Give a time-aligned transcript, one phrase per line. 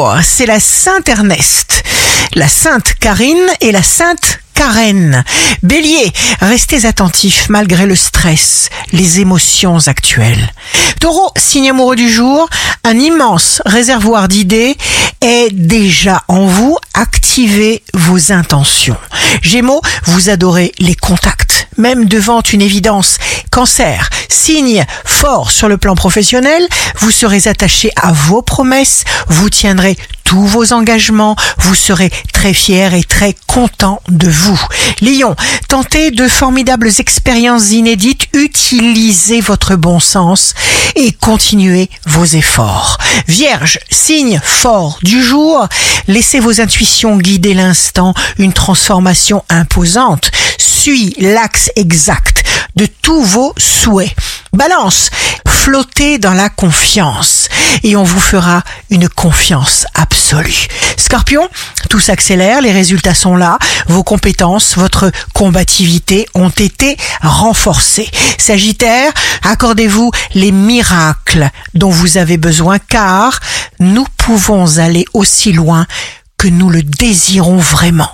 [0.00, 1.82] Gémeaux, c'est la Sainte Ernest,
[2.34, 5.24] la Sainte Karine et la Sainte Karen.
[5.62, 10.52] Bélier, restez attentifs malgré le stress, les émotions actuelles.
[11.00, 12.48] Taureau, signe amoureux du jour,
[12.84, 14.76] un immense réservoir d'idées
[15.20, 16.76] est déjà en vous.
[17.30, 18.96] Activez vos intentions.
[19.40, 23.18] Gémeaux, vous adorez les contacts, même devant une évidence.
[23.52, 26.66] Cancer, signe fort sur le plan professionnel,
[26.96, 29.96] vous serez attaché à vos promesses, vous tiendrez
[30.30, 34.60] tous vos engagements, vous serez très fier et très content de vous.
[35.02, 35.34] Lion,
[35.66, 40.54] tentez de formidables expériences inédites, utilisez votre bon sens
[40.94, 42.98] et continuez vos efforts.
[43.26, 45.66] Vierge, signe fort du jour,
[46.06, 52.44] laissez vos intuitions guider l'instant, une transformation imposante suit l'axe exact
[52.76, 54.14] de tous vos souhaits.
[54.52, 55.10] Balance,
[55.44, 57.39] flottez dans la confiance
[57.82, 60.66] et on vous fera une confiance absolue.
[60.96, 61.48] Scorpion,
[61.88, 68.08] tout s'accélère, les résultats sont là, vos compétences, votre combativité ont été renforcées.
[68.38, 69.12] Sagittaire,
[69.44, 73.40] accordez-vous les miracles dont vous avez besoin car
[73.78, 75.86] nous pouvons aller aussi loin
[76.36, 78.10] que nous le désirons vraiment.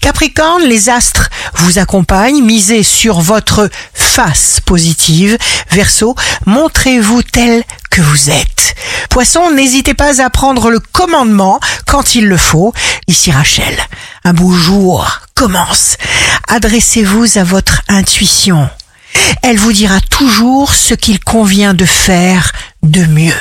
[0.00, 5.36] Capricorne, les astres vous accompagnent, misez sur votre face positive.
[5.72, 8.75] Verseau, montrez-vous tel que vous êtes.
[9.08, 12.72] Poisson, n'hésitez pas à prendre le commandement quand il le faut.
[13.06, 13.76] Ici Rachel,
[14.24, 15.96] un beau jour commence.
[16.48, 18.68] Adressez-vous à votre intuition.
[19.42, 23.36] Elle vous dira toujours ce qu'il convient de faire de mieux.